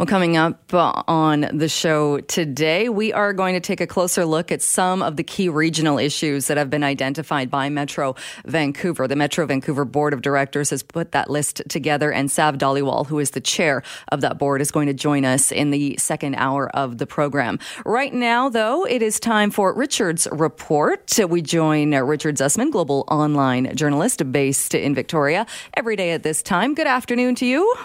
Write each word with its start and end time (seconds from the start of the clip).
Well, 0.00 0.06
coming 0.06 0.38
up 0.38 0.72
on 0.72 1.46
the 1.52 1.68
show 1.68 2.20
today, 2.20 2.88
we 2.88 3.12
are 3.12 3.34
going 3.34 3.52
to 3.52 3.60
take 3.60 3.82
a 3.82 3.86
closer 3.86 4.24
look 4.24 4.50
at 4.50 4.62
some 4.62 5.02
of 5.02 5.16
the 5.16 5.22
key 5.22 5.50
regional 5.50 5.98
issues 5.98 6.46
that 6.46 6.56
have 6.56 6.70
been 6.70 6.82
identified 6.82 7.50
by 7.50 7.68
Metro 7.68 8.14
Vancouver. 8.46 9.06
The 9.06 9.16
Metro 9.16 9.44
Vancouver 9.44 9.84
Board 9.84 10.14
of 10.14 10.22
Directors 10.22 10.70
has 10.70 10.82
put 10.82 11.12
that 11.12 11.28
list 11.28 11.60
together, 11.68 12.10
and 12.10 12.30
Sav 12.30 12.56
Dhaliwal, 12.56 13.08
who 13.08 13.18
is 13.18 13.32
the 13.32 13.42
chair 13.42 13.82
of 14.10 14.22
that 14.22 14.38
board, 14.38 14.62
is 14.62 14.70
going 14.70 14.86
to 14.86 14.94
join 14.94 15.26
us 15.26 15.52
in 15.52 15.70
the 15.70 15.98
second 15.98 16.34
hour 16.36 16.74
of 16.74 16.96
the 16.96 17.06
program. 17.06 17.58
Right 17.84 18.14
now, 18.14 18.48
though, 18.48 18.86
it 18.86 19.02
is 19.02 19.20
time 19.20 19.50
for 19.50 19.74
Richard's 19.74 20.26
report. 20.32 21.12
We 21.28 21.42
join 21.42 21.94
Richard 21.94 22.36
Zussman, 22.36 22.72
global 22.72 23.04
online 23.08 23.76
journalist 23.76 24.32
based 24.32 24.74
in 24.74 24.94
Victoria, 24.94 25.46
every 25.74 25.96
day 25.96 26.12
at 26.12 26.22
this 26.22 26.42
time. 26.42 26.74
Good 26.74 26.86
afternoon 26.86 27.34
to 27.34 27.44
you. 27.44 27.76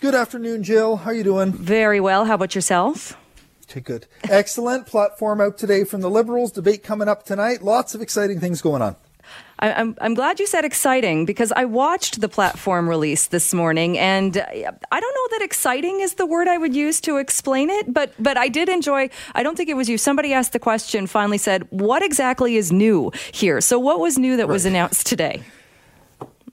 Good 0.00 0.14
afternoon, 0.14 0.62
Jill. 0.62 0.96
How 0.96 1.10
are 1.10 1.14
you 1.14 1.22
doing? 1.22 1.52
Very 1.52 2.00
well. 2.00 2.24
How 2.24 2.34
about 2.36 2.54
yourself? 2.54 3.18
Okay, 3.64 3.80
good. 3.80 4.06
Excellent 4.30 4.86
platform 4.86 5.42
out 5.42 5.58
today 5.58 5.84
from 5.84 6.00
the 6.00 6.08
Liberals. 6.08 6.52
Debate 6.52 6.82
coming 6.82 7.06
up 7.06 7.26
tonight. 7.26 7.60
Lots 7.60 7.94
of 7.94 8.00
exciting 8.00 8.40
things 8.40 8.62
going 8.62 8.80
on. 8.80 8.96
I, 9.58 9.74
I'm, 9.74 9.94
I'm 10.00 10.14
glad 10.14 10.40
you 10.40 10.46
said 10.46 10.64
exciting 10.64 11.26
because 11.26 11.52
I 11.52 11.66
watched 11.66 12.22
the 12.22 12.30
platform 12.30 12.88
release 12.88 13.26
this 13.26 13.52
morning, 13.52 13.98
and 13.98 14.38
I 14.38 15.00
don't 15.00 15.14
know 15.14 15.38
that 15.38 15.42
exciting 15.42 16.00
is 16.00 16.14
the 16.14 16.24
word 16.24 16.48
I 16.48 16.56
would 16.56 16.74
use 16.74 17.02
to 17.02 17.18
explain 17.18 17.68
it, 17.68 17.92
but 17.92 18.14
but 18.18 18.38
I 18.38 18.48
did 18.48 18.70
enjoy. 18.70 19.10
I 19.34 19.42
don't 19.42 19.54
think 19.54 19.68
it 19.68 19.74
was 19.74 19.90
you. 19.90 19.98
Somebody 19.98 20.32
asked 20.32 20.54
the 20.54 20.58
question. 20.58 21.06
Finally, 21.08 21.38
said, 21.38 21.66
"What 21.68 22.02
exactly 22.02 22.56
is 22.56 22.72
new 22.72 23.12
here?" 23.32 23.60
So, 23.60 23.78
what 23.78 24.00
was 24.00 24.16
new 24.16 24.38
that 24.38 24.46
right. 24.46 24.52
was 24.52 24.64
announced 24.64 25.06
today? 25.06 25.42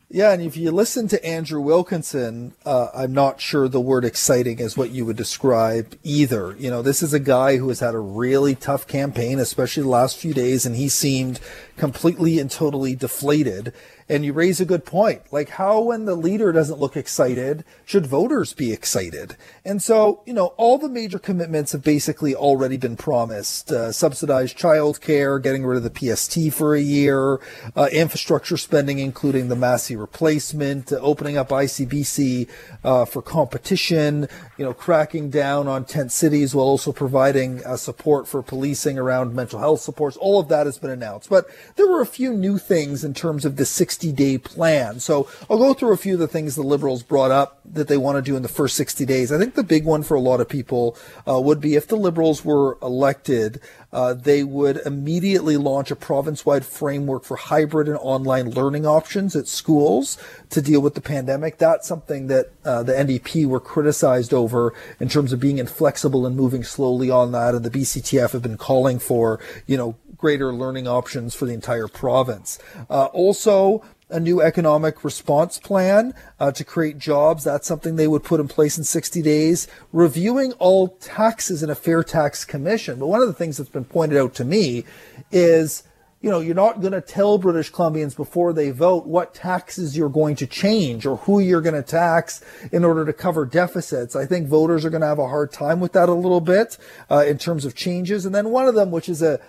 Yeah, 0.09 0.31
and 0.31 0.41
if 0.41 0.55
you 0.55 0.71
listen 0.71 1.09
to 1.09 1.25
Andrew 1.25 1.59
Wilkinson, 1.59 2.53
uh, 2.65 2.87
I'm 2.95 3.11
not 3.11 3.41
sure 3.41 3.67
the 3.67 3.81
word 3.81 4.05
exciting 4.05 4.59
is 4.59 4.77
what 4.77 4.91
you 4.91 5.05
would 5.05 5.17
describe 5.17 5.97
either. 6.01 6.55
You 6.57 6.69
know, 6.69 6.81
this 6.81 7.03
is 7.03 7.13
a 7.13 7.19
guy 7.19 7.57
who 7.57 7.67
has 7.67 7.81
had 7.81 7.93
a 7.93 7.99
really 7.99 8.55
tough 8.55 8.87
campaign, 8.87 9.37
especially 9.37 9.83
the 9.83 9.89
last 9.89 10.15
few 10.17 10.33
days, 10.33 10.65
and 10.65 10.77
he 10.77 10.87
seemed 10.87 11.41
completely 11.75 12.39
and 12.39 12.49
totally 12.49 12.95
deflated. 12.95 13.73
And 14.09 14.23
you 14.23 14.31
raise 14.31 14.61
a 14.61 14.65
good 14.65 14.85
point. 14.85 15.21
Like, 15.31 15.49
how, 15.49 15.81
when 15.81 16.05
the 16.05 16.15
leader 16.15 16.53
doesn't 16.53 16.79
look 16.79 16.95
excited, 16.95 17.65
should 17.85 18.07
voters 18.07 18.53
be 18.53 18.71
excited? 18.71 19.35
And 19.65 19.81
so, 19.81 20.21
you 20.25 20.31
know, 20.31 20.47
all 20.57 20.77
the 20.77 20.87
major 20.87 21.19
commitments 21.19 21.73
have 21.73 21.83
basically 21.83 22.33
already 22.33 22.77
been 22.77 22.95
promised. 22.95 23.69
Uh, 23.69 23.91
subsidized 23.91 24.57
childcare, 24.57 25.41
getting 25.43 25.65
rid 25.65 25.75
of 25.75 25.83
the 25.83 26.15
PST 26.15 26.53
for 26.53 26.73
a 26.73 26.79
year, 26.79 27.41
uh, 27.75 27.89
infrastructure 27.91 28.55
spending, 28.55 28.99
including 28.99 29.49
the 29.49 29.57
Massey 29.57 29.97
replacement, 29.97 30.93
uh, 30.93 30.97
opening 31.01 31.35
up 31.35 31.49
ICBC 31.49 32.47
uh, 32.85 33.03
for 33.03 33.21
competition, 33.21 34.29
you 34.57 34.63
know, 34.63 34.73
cracking 34.73 35.29
down 35.29 35.67
on 35.67 35.83
tent 35.83 36.13
cities 36.13 36.55
while 36.55 36.65
also 36.65 36.93
providing 36.93 37.65
uh, 37.65 37.75
support 37.75 38.25
for 38.25 38.41
policing 38.41 38.97
around 38.97 39.35
mental 39.35 39.59
health 39.59 39.81
supports. 39.81 40.15
All 40.17 40.39
of 40.39 40.47
that 40.47 40.65
has 40.65 40.77
been 40.77 40.91
announced. 40.91 41.29
But 41.29 41.47
there 41.75 41.87
were 41.87 42.01
a 42.01 42.05
few 42.05 42.33
new 42.33 42.57
things 42.57 43.03
in 43.03 43.13
terms 43.13 43.43
of 43.43 43.57
the 43.57 43.65
60 43.65 43.96
day 43.97 44.37
plan. 44.37 44.99
So 44.99 45.27
I'll 45.49 45.57
go 45.57 45.73
through 45.73 45.93
a 45.93 45.97
few 45.97 46.13
of 46.13 46.19
the 46.19 46.27
things 46.27 46.55
the 46.55 46.63
Liberals 46.63 47.03
brought 47.03 47.31
up 47.31 47.59
that 47.65 47.87
they 47.87 47.97
want 47.97 48.17
to 48.17 48.21
do 48.21 48.35
in 48.35 48.43
the 48.43 48.49
first 48.49 48.75
60 48.75 49.05
days. 49.05 49.31
I 49.31 49.37
think 49.37 49.55
the 49.55 49.63
big 49.63 49.85
one 49.85 50.03
for 50.03 50.15
a 50.15 50.19
lot 50.19 50.39
of 50.39 50.47
people 50.47 50.97
uh, 51.27 51.39
would 51.39 51.59
be 51.59 51.75
if 51.75 51.87
the 51.87 51.95
Liberals 51.95 52.45
were 52.45 52.77
elected, 52.81 53.59
uh, 53.91 54.13
they 54.13 54.43
would 54.43 54.77
immediately 54.85 55.57
launch 55.57 55.91
a 55.91 55.95
province 55.95 56.45
wide 56.45 56.65
framework 56.65 57.23
for 57.23 57.37
hybrid 57.37 57.87
and 57.87 57.97
online 57.97 58.51
learning 58.51 58.85
options 58.85 59.35
at 59.35 59.47
schools 59.47 60.17
to 60.49 60.61
deal 60.61 60.81
with 60.81 60.93
the 60.93 61.01
pandemic. 61.01 61.57
That's 61.57 61.87
something 61.87 62.27
that 62.27 62.51
uh, 62.65 62.83
the 62.83 62.93
NDP 62.93 63.45
were 63.45 63.59
criticized 63.59 64.33
over 64.33 64.73
in 64.99 65.09
terms 65.09 65.33
of 65.33 65.39
being 65.39 65.57
inflexible 65.57 66.25
and 66.25 66.35
moving 66.35 66.63
slowly 66.63 67.09
on 67.09 67.31
that. 67.31 67.55
And 67.55 67.63
the 67.63 67.69
BCTF 67.69 68.31
have 68.31 68.41
been 68.41 68.57
calling 68.57 68.99
for, 68.99 69.39
you 69.65 69.77
know, 69.77 69.95
greater 70.17 70.53
learning 70.53 70.87
options 70.87 71.35
for 71.35 71.45
the 71.45 71.53
entire 71.53 71.87
province. 71.87 72.59
Uh, 72.89 73.05
also, 73.05 73.83
a 74.09 74.19
new 74.19 74.41
economic 74.41 75.03
response 75.03 75.59
plan 75.59 76.13
uh, 76.39 76.51
to 76.51 76.63
create 76.63 76.97
jobs. 76.97 77.43
That's 77.43 77.67
something 77.67 77.95
they 77.95 78.07
would 78.07 78.23
put 78.23 78.39
in 78.39 78.47
place 78.47 78.77
in 78.77 78.83
60 78.83 79.21
days. 79.21 79.67
Reviewing 79.91 80.53
all 80.53 80.89
taxes 80.99 81.61
in 81.61 81.69
a 81.69 81.75
fair 81.75 82.03
tax 82.03 82.45
commission. 82.45 82.99
But 82.99 83.07
one 83.07 83.21
of 83.21 83.27
the 83.27 83.33
things 83.33 83.57
that's 83.57 83.69
been 83.69 83.85
pointed 83.85 84.17
out 84.17 84.33
to 84.35 84.45
me 84.45 84.85
is, 85.31 85.83
you 86.21 86.31
know, 86.31 86.39
you're 86.39 86.55
not 86.55 86.79
going 86.79 86.93
to 86.93 87.01
tell 87.01 87.37
British 87.37 87.71
Columbians 87.71 88.15
before 88.15 88.53
they 88.53 88.71
vote 88.71 89.05
what 89.05 89.33
taxes 89.33 89.97
you're 89.97 90.09
going 90.09 90.37
to 90.37 90.47
change 90.47 91.05
or 91.05 91.17
who 91.17 91.39
you're 91.39 91.61
going 91.61 91.75
to 91.75 91.83
tax 91.83 92.41
in 92.71 92.85
order 92.85 93.05
to 93.05 93.13
cover 93.13 93.45
deficits. 93.45 94.15
I 94.15 94.25
think 94.25 94.47
voters 94.47 94.85
are 94.85 94.89
going 94.89 95.01
to 95.01 95.07
have 95.07 95.19
a 95.19 95.27
hard 95.27 95.51
time 95.51 95.81
with 95.81 95.91
that 95.93 96.07
a 96.07 96.13
little 96.13 96.41
bit 96.41 96.77
uh, 97.11 97.25
in 97.27 97.37
terms 97.37 97.65
of 97.65 97.75
changes. 97.75 98.25
And 98.25 98.33
then 98.33 98.51
one 98.51 98.67
of 98.67 98.75
them, 98.75 98.89
which 98.89 99.09
is 99.09 99.21
a 99.21 99.41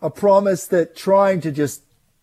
a 0.00 0.10
promise 0.10 0.66
that 0.66 0.96
trying 0.96 1.40
to 1.40 1.50
just 1.50 1.82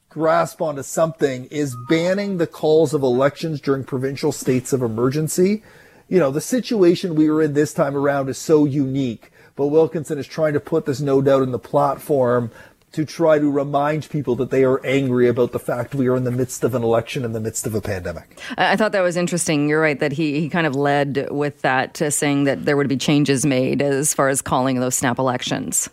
grasp 0.09 0.61
onto 0.61 0.81
something 0.81 1.45
is 1.45 1.75
banning 1.89 2.37
the 2.37 2.47
calls 2.47 2.93
of 2.93 3.03
elections 3.03 3.59
during 3.59 3.83
provincial 3.83 4.31
states 4.31 4.71
of 4.71 4.81
emergency. 4.81 5.61
You 6.07 6.19
know, 6.19 6.31
the 6.31 6.41
situation 6.41 7.15
we 7.15 7.29
were 7.29 7.41
in 7.41 7.53
this 7.53 7.73
time 7.73 7.97
around 7.97 8.29
is 8.29 8.37
so 8.37 8.63
unique, 8.63 9.31
but 9.55 9.67
Wilkinson 9.67 10.17
is 10.17 10.27
trying 10.27 10.53
to 10.53 10.59
put 10.59 10.85
this 10.85 11.01
no 11.01 11.21
doubt 11.21 11.43
in 11.43 11.51
the 11.51 11.59
platform 11.59 12.51
to 12.93 13.03
try 13.03 13.37
to 13.37 13.51
remind 13.51 14.09
people 14.09 14.35
that 14.37 14.51
they 14.51 14.63
are 14.63 14.79
angry 14.85 15.27
about 15.27 15.51
the 15.51 15.59
fact 15.59 15.93
we 15.93 16.07
are 16.07 16.15
in 16.15 16.23
the 16.23 16.31
midst 16.31 16.63
of 16.63 16.73
an 16.75 16.81
election 16.81 17.25
in 17.25 17.33
the 17.33 17.41
midst 17.41 17.67
of 17.67 17.75
a 17.75 17.81
pandemic. 17.81 18.39
I 18.57 18.77
thought 18.77 18.93
that 18.93 19.01
was 19.01 19.17
interesting. 19.17 19.67
You're 19.67 19.81
right 19.81 19.99
that 19.99 20.13
he, 20.13 20.39
he 20.39 20.47
kind 20.47 20.65
of 20.65 20.77
led 20.77 21.27
with 21.29 21.61
that, 21.63 22.01
uh, 22.01 22.09
saying 22.09 22.45
that 22.45 22.63
there 22.63 22.77
would 22.77 22.87
be 22.87 22.95
changes 22.95 23.45
made 23.45 23.81
as 23.81 24.13
far 24.13 24.29
as 24.29 24.41
calling 24.41 24.79
those 24.79 24.95
snap 24.95 25.19
elections. 25.19 25.89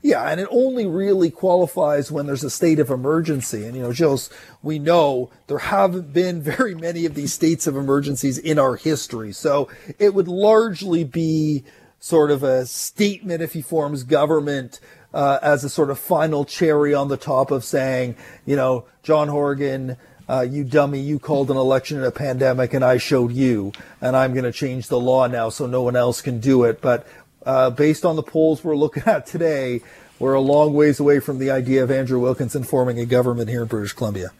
Yeah, 0.00 0.22
and 0.22 0.40
it 0.40 0.48
only 0.50 0.86
really 0.86 1.30
qualifies 1.30 2.10
when 2.10 2.26
there's 2.26 2.44
a 2.44 2.50
state 2.50 2.78
of 2.78 2.90
emergency. 2.90 3.64
And, 3.64 3.76
you 3.76 3.82
know, 3.82 3.92
Jills, 3.92 4.30
we 4.62 4.78
know 4.78 5.30
there 5.46 5.58
haven't 5.58 6.12
been 6.12 6.40
very 6.42 6.74
many 6.74 7.04
of 7.04 7.14
these 7.14 7.32
states 7.32 7.66
of 7.66 7.76
emergencies 7.76 8.38
in 8.38 8.58
our 8.58 8.76
history. 8.76 9.32
So 9.32 9.68
it 9.98 10.14
would 10.14 10.28
largely 10.28 11.04
be 11.04 11.64
sort 12.00 12.30
of 12.30 12.42
a 12.42 12.66
statement 12.66 13.42
if 13.42 13.52
he 13.52 13.62
forms 13.62 14.02
government 14.02 14.80
uh, 15.14 15.38
as 15.42 15.62
a 15.62 15.68
sort 15.68 15.90
of 15.90 15.98
final 15.98 16.44
cherry 16.44 16.94
on 16.94 17.08
the 17.08 17.16
top 17.16 17.50
of 17.50 17.64
saying, 17.64 18.16
you 18.46 18.56
know, 18.56 18.86
John 19.02 19.28
Horgan, 19.28 19.96
uh, 20.28 20.40
you 20.40 20.64
dummy, 20.64 21.00
you 21.00 21.18
called 21.18 21.50
an 21.50 21.56
election 21.56 21.98
in 21.98 22.04
a 22.04 22.10
pandemic 22.10 22.74
and 22.74 22.84
I 22.84 22.96
showed 22.96 23.32
you, 23.32 23.72
and 24.00 24.16
I'm 24.16 24.32
going 24.32 24.44
to 24.44 24.52
change 24.52 24.88
the 24.88 24.98
law 24.98 25.26
now 25.26 25.48
so 25.48 25.66
no 25.66 25.82
one 25.82 25.96
else 25.96 26.22
can 26.22 26.40
do 26.40 26.64
it. 26.64 26.80
But 26.80 27.06
uh, 27.46 27.70
based 27.70 28.04
on 28.04 28.16
the 28.16 28.22
polls 28.22 28.62
we're 28.62 28.76
looking 28.76 29.02
at 29.06 29.26
today, 29.26 29.82
we're 30.22 30.34
a 30.34 30.40
long 30.40 30.72
ways 30.72 31.00
away 31.00 31.18
from 31.18 31.38
the 31.38 31.50
idea 31.50 31.82
of 31.82 31.90
Andrew 31.90 32.20
Wilkinson 32.20 32.62
forming 32.62 33.00
a 33.00 33.04
government 33.04 33.48
here 33.48 33.62
in 33.62 33.66
British 33.66 33.92
Columbia. 33.92 34.30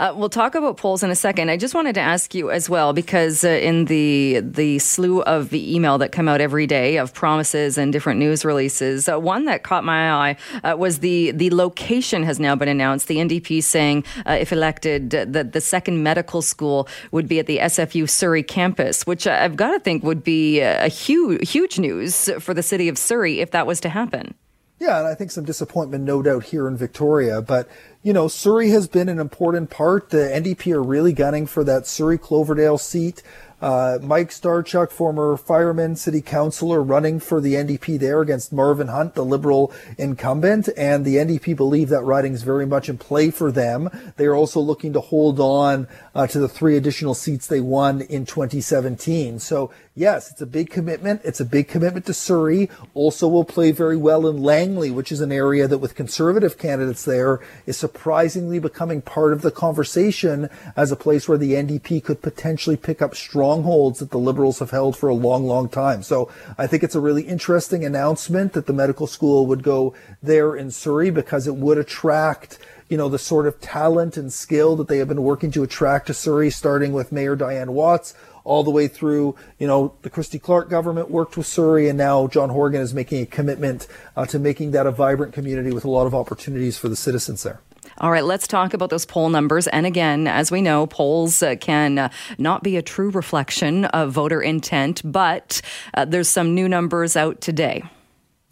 Uh, 0.00 0.14
we'll 0.16 0.30
talk 0.30 0.54
about 0.54 0.78
polls 0.78 1.02
in 1.02 1.10
a 1.10 1.14
second. 1.14 1.50
I 1.50 1.58
just 1.58 1.74
wanted 1.74 1.94
to 1.96 2.00
ask 2.00 2.34
you 2.34 2.50
as 2.50 2.70
well 2.70 2.94
because 2.94 3.44
uh, 3.44 3.48
in 3.48 3.84
the 3.84 4.40
the 4.40 4.78
slew 4.78 5.20
of 5.22 5.50
the 5.50 5.76
email 5.76 5.98
that 5.98 6.10
come 6.10 6.26
out 6.26 6.40
every 6.40 6.66
day 6.66 6.96
of 6.96 7.12
promises 7.12 7.76
and 7.76 7.92
different 7.92 8.18
news 8.18 8.46
releases, 8.46 9.10
uh, 9.10 9.20
one 9.20 9.44
that 9.44 9.62
caught 9.62 9.84
my 9.84 10.10
eye 10.10 10.36
uh, 10.64 10.74
was 10.74 11.00
the 11.00 11.32
the 11.32 11.50
location 11.50 12.22
has 12.22 12.40
now 12.40 12.56
been 12.56 12.68
announced. 12.68 13.06
The 13.06 13.18
NDP 13.18 13.62
saying 13.62 14.04
uh, 14.24 14.38
if 14.40 14.52
elected 14.52 15.10
that 15.10 15.52
the 15.52 15.60
second 15.60 16.02
medical 16.02 16.40
school 16.40 16.88
would 17.12 17.28
be 17.28 17.38
at 17.38 17.46
the 17.46 17.58
SFU 17.58 18.08
Surrey 18.08 18.42
campus, 18.42 19.06
which 19.06 19.26
I've 19.26 19.56
got 19.56 19.72
to 19.72 19.80
think 19.80 20.02
would 20.02 20.24
be 20.24 20.60
a 20.60 20.88
huge 20.88 21.50
huge 21.50 21.78
news 21.78 22.30
for 22.40 22.54
the 22.54 22.62
city 22.62 22.88
of 22.88 22.96
Surrey 22.96 23.40
if 23.40 23.50
that 23.50 23.66
was 23.66 23.80
to 23.80 23.90
happen. 23.90 24.34
Yeah, 24.78 24.98
and 24.98 25.08
I 25.08 25.14
think 25.14 25.30
some 25.30 25.44
disappointment, 25.44 26.04
no 26.04 26.20
doubt, 26.20 26.44
here 26.44 26.68
in 26.68 26.76
Victoria. 26.76 27.40
But, 27.40 27.66
you 28.02 28.12
know, 28.12 28.28
Surrey 28.28 28.68
has 28.70 28.86
been 28.86 29.08
an 29.08 29.18
important 29.18 29.70
part. 29.70 30.10
The 30.10 30.18
NDP 30.18 30.72
are 30.74 30.82
really 30.82 31.14
gunning 31.14 31.46
for 31.46 31.64
that 31.64 31.86
Surrey 31.86 32.18
Cloverdale 32.18 32.76
seat. 32.76 33.22
Uh, 33.66 33.98
Mike 34.00 34.30
Starchuk, 34.30 34.92
former 34.92 35.36
fireman, 35.36 35.96
city 35.96 36.20
councilor, 36.20 36.80
running 36.80 37.18
for 37.18 37.40
the 37.40 37.54
NDP 37.54 37.98
there 37.98 38.20
against 38.20 38.52
Marvin 38.52 38.86
Hunt, 38.86 39.14
the 39.14 39.24
Liberal 39.24 39.72
incumbent. 39.98 40.68
And 40.76 41.04
the 41.04 41.16
NDP 41.16 41.56
believe 41.56 41.88
that 41.88 42.02
riding 42.02 42.32
is 42.32 42.44
very 42.44 42.64
much 42.64 42.88
in 42.88 42.96
play 42.96 43.32
for 43.32 43.50
them. 43.50 43.90
They 44.18 44.26
are 44.26 44.36
also 44.36 44.60
looking 44.60 44.92
to 44.92 45.00
hold 45.00 45.40
on 45.40 45.88
uh, 46.14 46.28
to 46.28 46.38
the 46.38 46.48
three 46.48 46.76
additional 46.76 47.14
seats 47.14 47.48
they 47.48 47.58
won 47.58 48.02
in 48.02 48.24
2017. 48.24 49.40
So 49.40 49.72
yes, 49.96 50.30
it's 50.30 50.40
a 50.40 50.46
big 50.46 50.70
commitment. 50.70 51.22
It's 51.24 51.40
a 51.40 51.44
big 51.44 51.66
commitment 51.66 52.06
to 52.06 52.14
Surrey. 52.14 52.70
Also 52.94 53.26
will 53.26 53.44
play 53.44 53.72
very 53.72 53.96
well 53.96 54.28
in 54.28 54.44
Langley, 54.44 54.92
which 54.92 55.10
is 55.10 55.20
an 55.20 55.32
area 55.32 55.66
that 55.66 55.78
with 55.78 55.96
conservative 55.96 56.56
candidates 56.56 57.04
there 57.04 57.40
is 57.64 57.76
surprisingly 57.76 58.60
becoming 58.60 59.02
part 59.02 59.32
of 59.32 59.42
the 59.42 59.50
conversation 59.50 60.48
as 60.76 60.92
a 60.92 60.96
place 60.96 61.28
where 61.28 61.38
the 61.38 61.54
NDP 61.54 62.04
could 62.04 62.22
potentially 62.22 62.76
pick 62.76 63.02
up 63.02 63.14
strongholds 63.56 64.00
that 64.00 64.10
the 64.10 64.18
Liberals 64.18 64.58
have 64.58 64.70
held 64.70 64.96
for 64.96 65.08
a 65.08 65.14
long, 65.14 65.46
long 65.46 65.68
time. 65.68 66.02
So 66.02 66.30
I 66.58 66.66
think 66.66 66.82
it's 66.82 66.94
a 66.94 67.00
really 67.00 67.22
interesting 67.22 67.84
announcement 67.84 68.52
that 68.52 68.66
the 68.66 68.72
medical 68.72 69.06
school 69.06 69.46
would 69.46 69.62
go 69.62 69.94
there 70.22 70.54
in 70.54 70.70
Surrey 70.70 71.10
because 71.10 71.46
it 71.46 71.56
would 71.56 71.78
attract 71.78 72.58
you 72.88 72.96
know, 72.96 73.08
the 73.08 73.18
sort 73.18 73.48
of 73.48 73.60
talent 73.60 74.16
and 74.16 74.32
skill 74.32 74.76
that 74.76 74.86
they 74.86 74.98
have 74.98 75.08
been 75.08 75.22
working 75.22 75.50
to 75.50 75.64
attract 75.64 76.06
to 76.06 76.14
Surrey, 76.14 76.50
starting 76.50 76.92
with 76.92 77.10
Mayor 77.10 77.36
Dianne 77.36 77.70
Watts 77.70 78.14
all 78.44 78.62
the 78.62 78.70
way 78.70 78.86
through, 78.86 79.34
you 79.58 79.66
know, 79.66 79.94
the 80.02 80.10
Christy 80.10 80.38
Clark 80.38 80.70
government 80.70 81.10
worked 81.10 81.36
with 81.36 81.46
Surrey, 81.46 81.88
and 81.88 81.98
now 81.98 82.28
John 82.28 82.50
Horgan 82.50 82.80
is 82.80 82.94
making 82.94 83.22
a 83.22 83.26
commitment 83.26 83.88
uh, 84.14 84.24
to 84.26 84.38
making 84.38 84.70
that 84.70 84.86
a 84.86 84.92
vibrant 84.92 85.32
community 85.32 85.72
with 85.72 85.84
a 85.84 85.90
lot 85.90 86.06
of 86.06 86.14
opportunities 86.14 86.78
for 86.78 86.88
the 86.88 86.94
citizens 86.94 87.42
there. 87.42 87.60
All 87.98 88.10
right, 88.10 88.24
let's 88.24 88.46
talk 88.46 88.74
about 88.74 88.90
those 88.90 89.06
poll 89.06 89.30
numbers. 89.30 89.66
And 89.68 89.86
again, 89.86 90.26
as 90.26 90.50
we 90.50 90.60
know, 90.60 90.86
polls 90.86 91.42
uh, 91.42 91.56
can 91.58 91.98
uh, 91.98 92.08
not 92.36 92.62
be 92.62 92.76
a 92.76 92.82
true 92.82 93.10
reflection 93.10 93.86
of 93.86 94.12
voter 94.12 94.42
intent, 94.42 95.00
but 95.04 95.62
uh, 95.94 96.04
there's 96.04 96.28
some 96.28 96.54
new 96.54 96.68
numbers 96.68 97.16
out 97.16 97.40
today. 97.40 97.82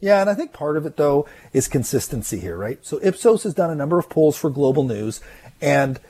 Yeah, 0.00 0.20
and 0.20 0.30
I 0.30 0.34
think 0.34 0.52
part 0.52 0.76
of 0.76 0.86
it, 0.86 0.96
though, 0.96 1.26
is 1.52 1.68
consistency 1.68 2.38
here, 2.38 2.56
right? 2.56 2.78
So 2.84 2.98
Ipsos 3.02 3.42
has 3.42 3.54
done 3.54 3.70
a 3.70 3.74
number 3.74 3.98
of 3.98 4.08
polls 4.08 4.36
for 4.36 4.48
Global 4.48 4.82
News, 4.82 5.20
and 5.60 6.00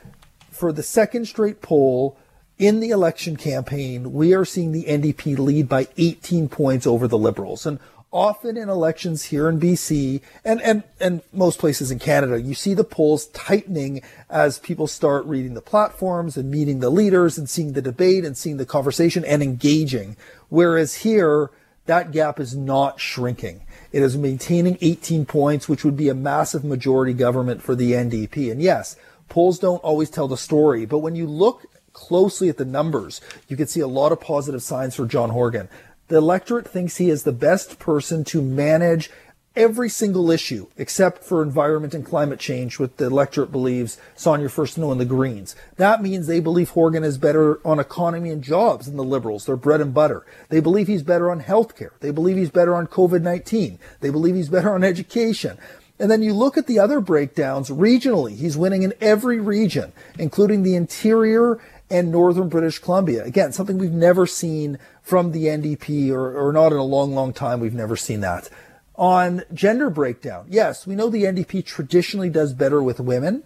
for 0.51 0.73
the 0.73 0.83
second 0.83 1.27
straight 1.27 1.61
poll 1.61 2.17
in 2.59 2.79
the 2.79 2.91
election 2.91 3.37
campaign, 3.37 4.13
we 4.13 4.33
are 4.33 4.45
seeing 4.45 4.71
the 4.71 4.85
NDP 4.85 5.39
lead 5.39 5.69
by 5.69 5.89
18 5.97 6.49
points 6.49 6.87
over 6.87 7.09
the 7.09 7.19
Liberals. 7.19 7.67
And 7.67 7.81
often 8.15 8.57
in 8.57 8.69
elections 8.69 9.25
here 9.25 9.49
in 9.49 9.59
BC 9.59 10.23
and, 10.45 10.63
and, 10.63 10.85
and 11.01 11.21
most 11.33 11.59
places 11.59 11.91
in 11.91 11.99
Canada, 11.99 12.41
you 12.41 12.55
see 12.55 12.73
the 12.73 12.85
polls 12.85 13.27
tightening 13.27 14.01
as 14.31 14.61
people 14.61 14.87
start 14.87 15.27
reading 15.27 15.55
the 15.55 15.61
platforms 15.61 16.37
and 16.37 16.49
meeting 16.49 16.79
the 16.79 16.91
leaders 16.91 17.37
and 17.37 17.51
seeing 17.51 17.73
the 17.73 17.83
debate 17.83 18.25
and 18.25 18.39
seeing 18.39 18.57
the 18.57 18.65
conversation 18.65 19.25
and 19.25 19.43
engaging. 19.43 20.17
Whereas 20.49 20.95
here, 20.95 21.51
that 21.87 22.13
gap 22.13 22.39
is 22.39 22.57
not 22.57 23.01
shrinking. 23.01 23.67
It 23.91 24.01
is 24.01 24.17
maintaining 24.17 24.79
18 24.81 25.27
points, 25.27 25.69
which 25.69 25.85
would 25.85 25.97
be 25.97 26.09
a 26.09 26.15
massive 26.15 26.65
majority 26.65 27.13
government 27.13 27.63
for 27.63 27.75
the 27.75 27.93
NDP. 27.93 28.51
And 28.51 28.63
yes, 28.63 28.97
polls 29.29 29.59
don't 29.59 29.83
always 29.83 30.09
tell 30.09 30.29
the 30.29 30.37
story, 30.37 30.87
but 30.87 31.01
when 31.01 31.17
you 31.17 31.27
look 31.27 31.67
closely 31.93 32.49
at 32.49 32.59
the 32.59 32.65
numbers, 32.65 33.21
you 33.49 33.57
can 33.57 33.67
see 33.67 33.81
a 33.81 33.87
lot 33.89 34.13
of 34.13 34.21
positive 34.21 34.63
signs 34.63 34.95
for 34.95 35.07
John 35.07 35.31
Horgan. 35.31 35.69
The 36.09 36.17
electorate 36.17 36.69
thinks 36.69 36.97
he 36.97 37.09
is 37.09 37.23
the 37.23 37.33
best 37.33 37.79
person 37.79 38.25
to 38.25 38.43
manage 38.43 39.11
every 39.57 39.89
single 39.89 40.31
issue 40.31 40.67
except 40.77 41.23
for 41.23 41.43
environment 41.43 41.95
and 41.95 42.05
climate 42.05 42.39
change, 42.39 42.79
which 42.79 42.93
the 42.97 43.07
electorate 43.07 43.53
believes 43.53 43.99
Sonia 44.15 44.49
Furstenau 44.49 44.93
and 44.93 45.01
the 45.01 45.05
Greens. 45.05 45.55
That 45.77 46.03
means 46.03 46.27
they 46.27 46.41
believe 46.41 46.71
Horgan 46.71 47.05
is 47.05 47.19
better 47.19 47.61
on 47.67 47.79
economy 47.79 48.31
and 48.31 48.43
jobs 48.43 48.87
than 48.87 48.97
the 48.97 49.05
Liberals, 49.05 49.47
their 49.47 49.57
bread 49.57 49.81
and 49.81 49.95
butter. 49.95 50.27
They 50.49 50.61
believe 50.61 50.89
he's 50.89 51.03
better 51.03 51.31
on 51.31 51.43
healthcare. 51.43 51.93
They 52.01 52.11
believe 52.11 52.37
he's 52.37 52.51
better 52.51 52.75
on 52.75 52.87
COVID-19. 52.89 53.79
They 54.01 54.11
believe 54.11 54.35
he's 54.35 54.49
better 54.49 54.75
on 54.75 54.85
education. 54.85 55.57
And 55.99 56.11
then 56.11 56.23
you 56.23 56.35
look 56.35 56.59
at 56.59 56.67
the 56.67 56.81
other 56.81 57.01
breakdowns 57.01 57.71
regionally. 57.71 58.37
He's 58.37 58.57
winning 58.57 58.83
in 58.83 58.95
every 59.01 59.39
region, 59.39 59.93
including 60.19 60.65
the 60.65 60.75
interior 60.75 61.61
and 61.95 62.11
northern 62.11 62.49
British 62.49 62.81
Columbia. 62.81 63.23
Again, 63.23 63.53
something 63.53 63.79
we've 63.79 63.93
never 63.93 64.27
seen 64.27 64.81
from 65.01 65.31
the 65.31 65.45
NDP 65.45 66.11
or, 66.11 66.37
or 66.37 66.53
not 66.53 66.73
in 66.73 66.79
a 66.79 66.83
long, 66.83 67.15
long 67.15 67.33
time. 67.33 67.61
We've 67.61 67.73
never 67.73 67.95
seen 67.95 68.19
that. 68.21 68.51
On 68.97 69.45
gender 69.55 69.91
breakdown, 69.91 70.47
yes, 70.49 70.89
we 70.89 70.97
know 70.97 71.09
the 71.09 71.23
NDP 71.23 71.65
traditionally 71.65 72.31
does 72.31 72.53
better 72.53 72.83
with 72.83 72.99
women, 72.99 73.45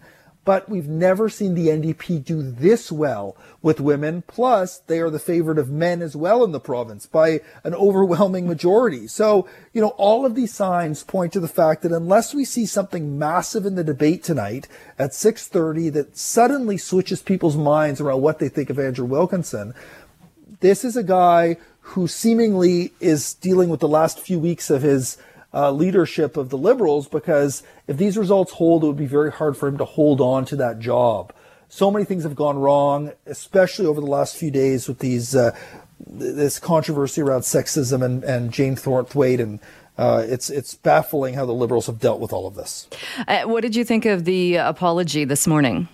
but 0.49 0.67
we've 0.67 0.89
never 0.89 1.29
seen 1.29 1.55
the 1.55 1.67
NDP 1.67 2.25
do 2.25 2.41
this 2.41 2.91
well 2.91 3.37
with 3.61 3.81
women. 3.81 4.23
Plus, 4.27 4.79
they 4.79 4.99
are 4.99 5.11
the 5.11 5.19
favorite 5.19 5.59
of 5.59 5.69
men 5.69 6.01
as 6.01 6.17
well 6.17 6.43
in 6.43 6.53
the 6.53 6.59
province 6.59 7.05
by 7.05 7.43
an 7.65 7.75
overwhelming 7.75 8.49
majority. 8.49 9.07
So, 9.09 9.47
you 9.75 9.83
know, 9.83 9.93
all 9.99 10.25
of 10.25 10.35
these 10.35 10.55
signs 10.55 11.05
point 11.05 11.35
to 11.35 11.41
the 11.41 11.49
fact 11.49 11.83
that 11.83 11.93
unless 11.93 12.33
we 12.33 12.47
see 12.47 12.65
something 12.65 13.19
massive 13.19 13.67
in 13.67 13.75
the 13.75 13.85
debate 13.85 14.25
tonight 14.25 14.69
at 14.99 15.13
6:30 15.13 15.91
that 15.91 16.17
suddenly 16.17 16.79
switches 16.79 17.21
people's 17.21 17.59
minds 17.59 18.01
around 18.01 18.23
what 18.23 18.39
they 18.39 18.49
think 18.49 18.71
of 18.71 18.79
Andrew 18.79 19.05
Wilkinson, 19.05 19.75
this 20.61 20.83
is 20.83 20.97
a 20.97 21.03
guy 21.03 21.59
who 21.93 22.09
seemingly 22.09 22.95
is 23.01 23.35
dealing 23.35 23.69
with 23.69 23.81
the 23.81 23.87
last 23.87 24.19
few 24.19 24.39
weeks 24.39 24.71
of 24.71 24.81
his 24.81 25.19
uh, 25.53 25.71
leadership 25.71 26.37
of 26.37 26.51
the 26.51 26.59
Liberals 26.59 27.09
because 27.09 27.63
if 27.87 27.97
these 27.97 28.17
results 28.17 28.53
hold, 28.53 28.85
it 28.85 28.87
would 28.87 28.97
be 28.97 29.07
very 29.07 29.33
hard 29.33 29.57
for 29.57 29.69
him 29.69 29.79
to 29.79 29.85
hold 29.85 30.21
on 30.21 30.45
to 30.47 30.57
that 30.57 30.79
job. 30.79 31.33
So 31.69 31.91
many 31.91 32.05
things 32.05 32.23
have 32.23 32.35
gone 32.35 32.59
wrong, 32.59 33.13
especially 33.27 33.87
over 33.87 34.01
the 34.01 34.07
last 34.07 34.37
few 34.37 34.51
days 34.51 34.89
with 34.89 35.01
these 35.01 35.35
uh, 35.35 35.57
this 36.07 36.59
controversy 36.59 37.21
around 37.21 37.41
sexism 37.41 38.03
and, 38.03 38.25
and 38.25 38.53
Jane 38.53 38.77
Thornthwaite 38.77 39.41
and 39.41 39.61
uh, 39.99 40.25
it's 40.27 40.49
it's 40.49 40.75
baffling 40.75 41.35
how 41.35 41.45
the 41.45 41.53
Liberals 41.53 41.87
have 41.87 41.99
dealt 41.99 42.21
with 42.21 42.33
all 42.33 42.47
of 42.47 42.55
this. 42.55 42.89
Uh, 43.27 43.43
what 43.43 43.63
did 43.63 43.75
you 43.75 43.85
think 43.85 44.07
of 44.07 44.25
the 44.25 44.57
apology 44.57 45.25
this 45.25 45.47
morning? 45.47 45.89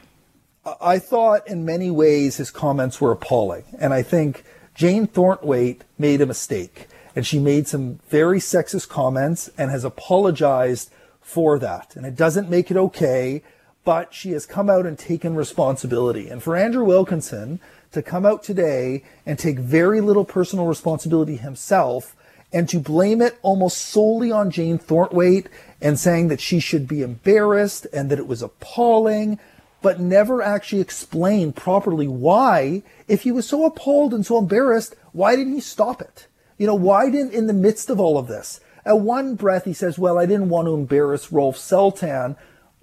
I 0.81 0.99
thought 0.99 1.47
in 1.49 1.65
many 1.65 1.91
ways 1.91 2.37
his 2.37 2.51
comments 2.51 3.01
were 3.01 3.13
appalling, 3.13 3.65
and 3.79 3.95
I 3.95 4.03
think 4.03 4.45
Jane 4.75 5.07
Thornthwaite 5.07 5.81
made 5.99 6.21
a 6.21 6.27
mistake 6.27 6.87
and 7.15 7.27
she 7.27 7.39
made 7.39 7.69
some 7.69 8.01
very 8.09 8.39
sexist 8.39 8.89
comments 8.89 9.51
and 9.57 9.71
has 9.71 9.85
apologized 9.85 10.91
for 11.21 11.59
that. 11.59 11.97
And 11.97 12.05
it 12.05 12.17
doesn't 12.17 12.51
make 12.51 12.71
it 12.71 12.77
okay, 12.77 13.43
but 13.85 14.13
she 14.15 14.33
has 14.33 14.47
come 14.47 14.69
out 14.69 14.87
and 14.87 14.99
taken 14.99 15.35
responsibility. 15.35 16.29
And 16.29 16.43
for 16.43 16.57
Andrew 16.57 16.85
Wilkinson 16.85 17.61
to 17.93 18.03
come 18.03 18.27
out 18.27 18.43
today 18.43 19.05
and 19.25 19.39
take 19.39 19.59
very 19.59 20.01
little 20.01 20.25
personal 20.25 20.67
responsibility 20.67 21.37
himself 21.37 22.17
and 22.53 22.69
to 22.69 22.79
blame 22.79 23.21
it 23.21 23.39
almost 23.43 23.79
solely 23.79 24.31
on 24.31 24.51
Jane 24.51 24.79
Thornthwaite 24.79 25.47
and 25.81 25.99
saying 25.99 26.29
that 26.29 26.41
she 26.41 26.61
should 26.61 26.87
be 26.87 27.03
embarrassed 27.03 27.87
and 27.93 28.11
that 28.11 28.19
it 28.19 28.27
was 28.27 28.43
appalling, 28.43 29.39
but 29.83 30.01
never 30.01 30.41
actually 30.41 30.81
explain 30.81 31.53
properly 31.53 32.07
why, 32.07 32.83
if 33.09 33.23
he 33.23 33.33
was 33.33 33.47
so 33.47 33.65
appalled 33.65 34.15
and 34.15 34.25
so 34.25 34.39
embarrassed, 34.39 34.95
why 35.13 35.37
didn't 35.37 35.55
he 35.55 35.61
stop 35.61 36.01
it? 36.01 36.27
You 36.59 36.67
know, 36.67 36.75
why 36.75 37.11
didn't, 37.11 37.33
in 37.35 37.47
the 37.47 37.53
midst 37.53 37.91
of 37.91 38.01
all 38.01 38.19
of 38.19 38.29
this, 38.29 38.61
at 38.85 39.01
one 39.01 39.35
breath 39.35 39.65
he 39.65 39.73
says, 39.73 39.99
well, 39.99 40.19
I 40.19 40.27
didn't 40.27 40.51
want 40.51 40.67
to 40.67 40.75
embarrass 40.75 41.33
Ralph 41.33 41.57
Sultan. 41.57 42.37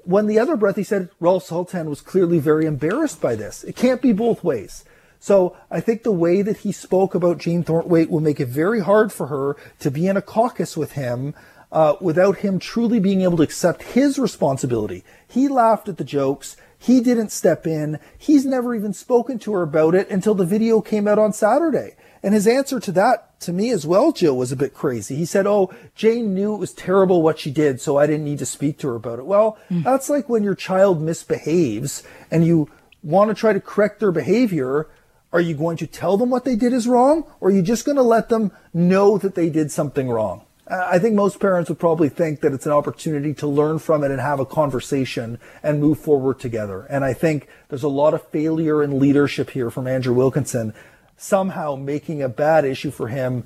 When 0.03 0.25
the 0.27 0.39
other 0.39 0.55
breath 0.55 0.75
he 0.75 0.83
said, 0.83 1.09
Ralph 1.19 1.43
Sultan 1.43 1.89
was 1.89 2.01
clearly 2.01 2.39
very 2.39 2.65
embarrassed 2.65 3.21
by 3.21 3.35
this. 3.35 3.63
It 3.63 3.75
can't 3.75 4.01
be 4.01 4.13
both 4.13 4.43
ways. 4.43 4.83
So 5.19 5.55
I 5.69 5.79
think 5.79 6.01
the 6.01 6.11
way 6.11 6.41
that 6.41 6.57
he 6.57 6.71
spoke 6.71 7.13
about 7.13 7.37
Jane 7.37 7.63
Thornthwaite 7.63 8.09
will 8.09 8.21
make 8.21 8.39
it 8.39 8.47
very 8.47 8.79
hard 8.79 9.13
for 9.13 9.27
her 9.27 9.55
to 9.79 9.91
be 9.91 10.07
in 10.07 10.17
a 10.17 10.21
caucus 10.21 10.75
with 10.75 10.93
him 10.93 11.35
uh, 11.71 11.95
without 12.01 12.39
him 12.39 12.57
truly 12.57 12.99
being 12.99 13.21
able 13.21 13.37
to 13.37 13.43
accept 13.43 13.83
his 13.83 14.17
responsibility. 14.17 15.03
He 15.27 15.47
laughed 15.47 15.87
at 15.87 15.97
the 15.97 16.03
jokes. 16.03 16.57
He 16.77 17.01
didn't 17.01 17.31
step 17.31 17.67
in. 17.67 17.99
He's 18.17 18.45
never 18.45 18.73
even 18.73 18.93
spoken 18.93 19.37
to 19.39 19.53
her 19.53 19.61
about 19.61 19.93
it 19.93 20.09
until 20.09 20.33
the 20.33 20.45
video 20.45 20.81
came 20.81 21.07
out 21.07 21.19
on 21.19 21.31
Saturday. 21.31 21.95
And 22.23 22.33
his 22.33 22.47
answer 22.47 22.79
to 22.79 22.91
that, 22.93 23.30
to 23.41 23.53
me 23.53 23.71
as 23.71 23.85
well, 23.85 24.11
Jill, 24.11 24.37
was 24.37 24.51
a 24.51 24.55
bit 24.55 24.73
crazy. 24.73 25.15
He 25.15 25.25
said, 25.25 25.45
Oh, 25.47 25.73
Jane 25.95 26.33
knew 26.33 26.53
it 26.53 26.59
was 26.59 26.73
terrible 26.73 27.21
what 27.21 27.39
she 27.39 27.51
did, 27.51 27.81
so 27.81 27.97
I 27.97 28.07
didn't 28.07 28.25
need 28.25 28.39
to 28.39 28.45
speak 28.45 28.77
to 28.79 28.87
her 28.89 28.95
about 28.95 29.19
it. 29.19 29.25
Well, 29.25 29.57
mm. 29.69 29.83
that's 29.83 30.09
like 30.09 30.29
when 30.29 30.43
your 30.43 30.55
child 30.55 31.01
misbehaves 31.01 32.03
and 32.29 32.45
you 32.45 32.69
want 33.03 33.29
to 33.29 33.35
try 33.35 33.53
to 33.53 33.59
correct 33.59 33.99
their 33.99 34.11
behavior. 34.11 34.87
Are 35.33 35.41
you 35.41 35.55
going 35.55 35.77
to 35.77 35.87
tell 35.87 36.17
them 36.17 36.29
what 36.29 36.43
they 36.43 36.57
did 36.57 36.73
is 36.73 36.89
wrong? 36.89 37.23
Or 37.39 37.47
are 37.47 37.51
you 37.53 37.61
just 37.61 37.85
going 37.85 37.95
to 37.95 38.01
let 38.01 38.27
them 38.27 38.51
know 38.73 39.17
that 39.17 39.33
they 39.33 39.49
did 39.49 39.71
something 39.71 40.09
wrong? 40.09 40.43
I 40.71 40.99
think 40.99 41.15
most 41.15 41.39
parents 41.39 41.69
would 41.69 41.79
probably 41.79 42.07
think 42.07 42.41
that 42.41 42.53
it's 42.53 42.65
an 42.65 42.71
opportunity 42.71 43.33
to 43.35 43.47
learn 43.47 43.79
from 43.79 44.03
it 44.03 44.11
and 44.11 44.21
have 44.21 44.39
a 44.39 44.45
conversation 44.45 45.37
and 45.63 45.81
move 45.81 45.99
forward 45.99 46.39
together. 46.39 46.85
And 46.89 47.03
I 47.03 47.13
think 47.13 47.47
there's 47.67 47.83
a 47.83 47.89
lot 47.89 48.13
of 48.13 48.25
failure 48.27 48.81
in 48.81 48.99
leadership 48.99 49.49
here 49.49 49.69
from 49.69 49.85
Andrew 49.85 50.13
Wilkinson 50.13 50.73
somehow 51.21 51.75
making 51.75 52.21
a 52.23 52.27
bad 52.27 52.65
issue 52.65 52.89
for 52.89 53.07
him, 53.07 53.43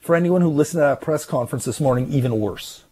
for 0.00 0.14
anyone 0.14 0.40
who 0.40 0.48
listened 0.48 0.78
to 0.78 0.84
that 0.84 1.00
press 1.00 1.24
conference 1.24 1.64
this 1.64 1.80
morning, 1.80 2.10
even 2.12 2.38
worse. 2.38 2.84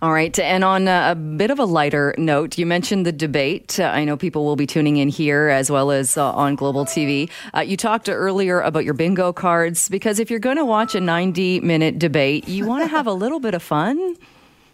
All 0.00 0.12
right. 0.12 0.36
And 0.38 0.64
on 0.64 0.88
a 0.88 1.14
bit 1.14 1.50
of 1.50 1.58
a 1.58 1.64
lighter 1.64 2.14
note, 2.16 2.58
you 2.58 2.64
mentioned 2.64 3.04
the 3.04 3.12
debate. 3.12 3.78
Uh, 3.78 3.84
I 3.84 4.04
know 4.04 4.16
people 4.16 4.44
will 4.44 4.56
be 4.56 4.66
tuning 4.66 4.96
in 4.96 5.08
here 5.08 5.48
as 5.48 5.70
well 5.70 5.90
as 5.90 6.16
uh, 6.16 6.32
on 6.32 6.54
Global 6.54 6.84
TV. 6.84 7.28
Uh, 7.54 7.60
you 7.60 7.76
talked 7.76 8.08
earlier 8.08 8.60
about 8.60 8.84
your 8.84 8.94
bingo 8.94 9.32
cards 9.32 9.88
because 9.88 10.18
if 10.18 10.30
you're 10.30 10.40
going 10.40 10.56
to 10.56 10.64
watch 10.64 10.94
a 10.94 11.00
90 11.00 11.60
minute 11.60 11.98
debate, 11.98 12.48
you 12.48 12.66
want 12.66 12.84
to 12.84 12.88
have 12.88 13.06
a 13.06 13.12
little 13.12 13.40
bit 13.40 13.54
of 13.54 13.62
fun. 13.62 14.16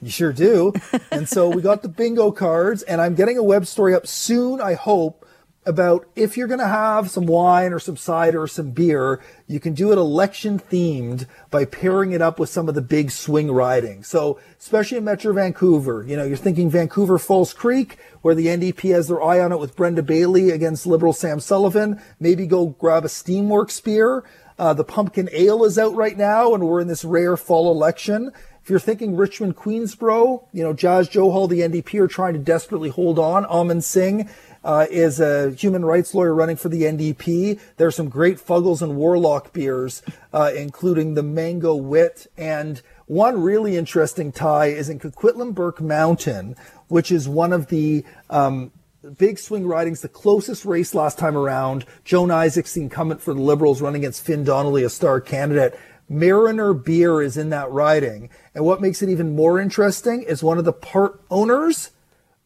You 0.02 0.10
sure 0.10 0.32
do. 0.32 0.74
and 1.10 1.28
so 1.28 1.48
we 1.48 1.60
got 1.60 1.82
the 1.82 1.88
bingo 1.88 2.30
cards, 2.30 2.82
and 2.82 3.00
I'm 3.00 3.14
getting 3.14 3.36
a 3.36 3.42
web 3.42 3.66
story 3.66 3.94
up 3.94 4.06
soon, 4.06 4.60
I 4.60 4.74
hope, 4.74 5.26
about 5.68 6.08
if 6.16 6.36
you're 6.36 6.48
going 6.48 6.58
to 6.60 6.66
have 6.66 7.10
some 7.10 7.26
wine 7.26 7.74
or 7.74 7.78
some 7.78 7.96
cider 7.96 8.42
or 8.42 8.48
some 8.48 8.70
beer, 8.70 9.20
you 9.46 9.60
can 9.60 9.74
do 9.74 9.92
it 9.92 9.98
election 9.98 10.58
themed 10.58 11.26
by 11.50 11.66
pairing 11.66 12.12
it 12.12 12.22
up 12.22 12.38
with 12.38 12.48
some 12.48 12.70
of 12.70 12.74
the 12.74 12.80
big 12.80 13.10
swing 13.10 13.52
riding. 13.52 14.02
So, 14.02 14.40
especially 14.58 14.96
in 14.96 15.04
Metro 15.04 15.34
Vancouver, 15.34 16.06
you 16.08 16.16
know, 16.16 16.24
you're 16.24 16.38
thinking 16.38 16.70
Vancouver 16.70 17.18
False 17.18 17.52
Creek, 17.52 17.98
where 18.22 18.34
the 18.34 18.46
NDP 18.46 18.94
has 18.94 19.08
their 19.08 19.22
eye 19.22 19.40
on 19.40 19.52
it 19.52 19.58
with 19.58 19.76
Brenda 19.76 20.02
Bailey 20.02 20.50
against 20.50 20.86
Liberal 20.86 21.12
Sam 21.12 21.38
Sullivan. 21.38 22.00
Maybe 22.18 22.46
go 22.46 22.68
grab 22.68 23.04
a 23.04 23.08
Steamworks 23.08 23.84
beer. 23.84 24.24
Uh, 24.58 24.72
the 24.72 24.84
pumpkin 24.84 25.28
ale 25.32 25.64
is 25.64 25.78
out 25.78 25.94
right 25.94 26.16
now, 26.16 26.54
and 26.54 26.66
we're 26.66 26.80
in 26.80 26.88
this 26.88 27.04
rare 27.04 27.36
fall 27.36 27.70
election. 27.70 28.32
If 28.62 28.70
you're 28.70 28.80
thinking 28.80 29.16
Richmond 29.16 29.56
Queensborough, 29.56 30.46
you 30.52 30.62
know, 30.62 30.72
Jas 30.72 31.08
Johal, 31.08 31.48
the 31.48 31.60
NDP, 31.60 32.00
are 32.00 32.08
trying 32.08 32.32
to 32.34 32.38
desperately 32.38 32.88
hold 32.88 33.18
on. 33.18 33.46
Aman 33.46 33.82
Singh 33.82 34.28
uh, 34.68 34.86
is 34.90 35.18
a 35.18 35.52
human 35.52 35.82
rights 35.82 36.14
lawyer 36.14 36.34
running 36.34 36.56
for 36.56 36.68
the 36.68 36.82
NDP. 36.82 37.58
There's 37.78 37.96
some 37.96 38.10
great 38.10 38.36
Fuggles 38.36 38.82
and 38.82 38.96
Warlock 38.96 39.54
beers, 39.54 40.02
uh, 40.30 40.52
including 40.54 41.14
the 41.14 41.22
Mango 41.22 41.74
Wit. 41.74 42.30
And 42.36 42.82
one 43.06 43.40
really 43.40 43.78
interesting 43.78 44.30
tie 44.30 44.66
is 44.66 44.90
in 44.90 44.98
Coquitlam 44.98 45.54
Burke 45.54 45.80
Mountain, 45.80 46.54
which 46.88 47.10
is 47.10 47.26
one 47.26 47.54
of 47.54 47.68
the 47.68 48.04
um, 48.28 48.70
big 49.16 49.38
swing 49.38 49.66
ridings, 49.66 50.02
the 50.02 50.08
closest 50.08 50.66
race 50.66 50.92
last 50.92 51.16
time 51.16 51.34
around. 51.34 51.86
Joan 52.04 52.30
Isaacs, 52.30 52.74
the 52.74 52.82
incumbent 52.82 53.22
for 53.22 53.32
the 53.32 53.40
Liberals, 53.40 53.80
running 53.80 54.02
against 54.02 54.22
Fin 54.22 54.44
Donnelly, 54.44 54.84
a 54.84 54.90
star 54.90 55.18
candidate. 55.18 55.80
Mariner 56.10 56.74
Beer 56.74 57.22
is 57.22 57.38
in 57.38 57.48
that 57.48 57.70
riding. 57.70 58.28
And 58.54 58.66
what 58.66 58.82
makes 58.82 59.00
it 59.00 59.08
even 59.08 59.34
more 59.34 59.58
interesting 59.58 60.24
is 60.24 60.42
one 60.42 60.58
of 60.58 60.66
the 60.66 60.74
part 60.74 61.22
owners 61.30 61.90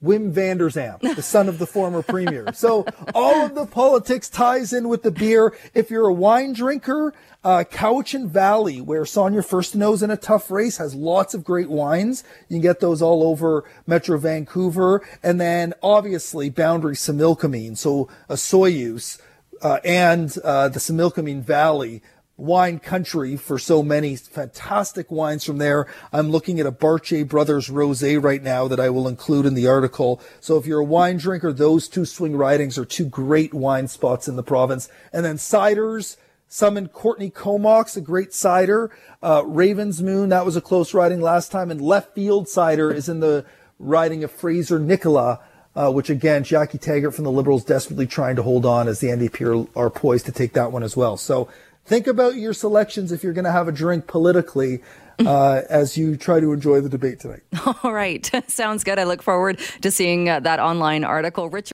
Wim 0.02 0.30
Vander 0.30 0.68
Zalm, 0.68 1.00
the 1.14 1.22
son 1.22 1.48
of 1.48 1.58
the 1.58 1.66
former 1.66 2.02
premier. 2.02 2.52
So 2.52 2.84
all 3.14 3.44
of 3.44 3.54
the 3.54 3.66
politics 3.66 4.28
ties 4.28 4.72
in 4.72 4.88
with 4.88 5.02
the 5.02 5.10
beer. 5.10 5.56
If 5.74 5.90
you're 5.90 6.08
a 6.08 6.12
wine 6.12 6.52
drinker, 6.52 7.14
uh, 7.44 7.64
Cowichan 7.70 8.28
Valley, 8.28 8.80
where 8.80 9.04
Sonia 9.04 9.40
Furstenau's 9.40 10.02
in 10.02 10.10
a 10.10 10.16
tough 10.16 10.50
race, 10.50 10.76
has 10.78 10.94
lots 10.94 11.34
of 11.34 11.44
great 11.44 11.68
wines. 11.68 12.24
You 12.48 12.54
can 12.54 12.62
get 12.62 12.80
those 12.80 13.00
all 13.02 13.22
over 13.22 13.64
Metro 13.86 14.18
Vancouver. 14.18 15.02
And 15.22 15.40
then 15.40 15.74
obviously 15.82 16.50
Boundary 16.50 16.94
Similkameen, 16.94 17.76
so 17.76 18.08
Osoyoos, 18.28 19.20
uh, 19.60 19.78
and 19.84 20.36
uh, 20.42 20.68
the 20.68 20.80
Similkameen 20.80 21.42
Valley 21.42 22.02
wine 22.42 22.80
country 22.80 23.36
for 23.36 23.56
so 23.56 23.84
many 23.84 24.16
fantastic 24.16 25.10
wines 25.12 25.44
from 25.44 25.58
there. 25.58 25.86
I'm 26.12 26.30
looking 26.30 26.58
at 26.58 26.66
a 26.66 26.72
Bartier 26.72 27.24
Brothers 27.24 27.68
Rosé 27.68 28.22
right 28.22 28.42
now 28.42 28.66
that 28.66 28.80
I 28.80 28.90
will 28.90 29.06
include 29.06 29.46
in 29.46 29.54
the 29.54 29.68
article. 29.68 30.20
So 30.40 30.56
if 30.56 30.66
you're 30.66 30.80
a 30.80 30.84
wine 30.84 31.18
drinker, 31.18 31.52
those 31.52 31.88
two 31.88 32.04
swing 32.04 32.36
ridings 32.36 32.76
are 32.78 32.84
two 32.84 33.04
great 33.04 33.54
wine 33.54 33.86
spots 33.86 34.26
in 34.26 34.34
the 34.34 34.42
province. 34.42 34.88
And 35.12 35.24
then 35.24 35.36
ciders, 35.36 36.16
some 36.48 36.76
in 36.76 36.88
Courtenay 36.88 37.30
Comox, 37.30 37.96
a 37.96 38.00
great 38.00 38.34
cider. 38.34 38.90
Uh, 39.22 39.44
Raven's 39.46 40.02
Moon, 40.02 40.30
that 40.30 40.44
was 40.44 40.56
a 40.56 40.60
close 40.60 40.92
riding 40.92 41.20
last 41.20 41.52
time. 41.52 41.70
And 41.70 41.80
Left 41.80 42.12
Field 42.12 42.48
Cider 42.48 42.92
is 42.92 43.08
in 43.08 43.20
the 43.20 43.46
riding 43.78 44.24
of 44.24 44.32
Fraser 44.32 44.80
Nicola. 44.80 45.40
Uh, 45.74 45.90
which 45.90 46.10
again, 46.10 46.44
Jackie 46.44 46.76
Tegart 46.76 47.14
from 47.14 47.24
the 47.24 47.30
Liberals 47.30 47.64
desperately 47.64 48.06
trying 48.06 48.36
to 48.36 48.42
hold 48.42 48.66
on 48.66 48.88
as 48.88 49.00
the 49.00 49.06
NDP 49.06 49.66
are, 49.74 49.84
are 49.84 49.88
poised 49.88 50.26
to 50.26 50.32
take 50.32 50.52
that 50.52 50.70
one 50.70 50.82
as 50.82 50.98
well. 50.98 51.16
So 51.16 51.48
think 51.84 52.06
about 52.06 52.36
your 52.36 52.52
selections 52.52 53.12
if 53.12 53.22
you're 53.22 53.32
going 53.32 53.44
to 53.44 53.52
have 53.52 53.68
a 53.68 53.72
drink 53.72 54.06
politically 54.06 54.82
uh, 55.18 55.62
as 55.70 55.96
you 55.96 56.16
try 56.16 56.40
to 56.40 56.52
enjoy 56.52 56.80
the 56.80 56.88
debate 56.88 57.20
tonight. 57.20 57.42
All 57.82 57.92
right. 57.92 58.30
Sounds 58.48 58.84
good. 58.84 58.98
I 58.98 59.04
look 59.04 59.22
forward 59.22 59.60
to 59.80 59.90
seeing 59.90 60.28
uh, 60.28 60.40
that 60.40 60.60
online 60.60 61.04
article. 61.04 61.48
Richard 61.48 61.70